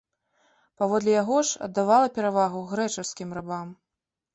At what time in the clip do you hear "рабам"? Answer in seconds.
3.41-3.67